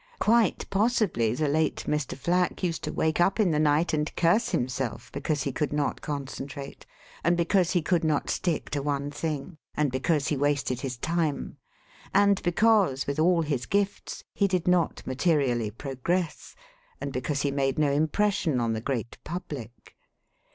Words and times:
"Quite 0.17 0.67
possibly 0.71 1.35
the 1.35 1.47
late 1.47 1.85
Mr. 1.87 2.17
Flack 2.17 2.63
used 2.63 2.83
to 2.85 2.91
wake 2.91 3.21
up 3.21 3.39
in 3.39 3.51
the 3.51 3.59
night 3.59 3.93
and 3.93 4.11
curse 4.15 4.49
himself 4.49 5.11
because 5.11 5.43
he 5.43 5.51
could 5.51 5.71
not 5.71 6.01
concentrate, 6.01 6.87
and 7.23 7.37
because 7.37 7.73
he 7.73 7.83
could 7.83 8.03
not 8.03 8.27
stick 8.27 8.71
to 8.71 8.81
one 8.81 9.11
thing, 9.11 9.59
and 9.75 9.91
because 9.91 10.29
he 10.29 10.35
wasted 10.35 10.81
his 10.81 10.97
time, 10.97 11.57
and 12.15 12.41
because, 12.41 13.05
with 13.05 13.19
all 13.19 13.43
his 13.43 13.67
gifts, 13.67 14.23
he 14.33 14.47
did 14.47 14.67
not 14.67 15.05
materially 15.05 15.69
progress, 15.69 16.55
and 16.99 17.13
because 17.13 17.43
he 17.43 17.51
made 17.51 17.77
no 17.77 17.91
impression 17.91 18.59
on 18.59 18.73
the 18.73 18.81
great 18.81 19.19
public. 19.23 19.93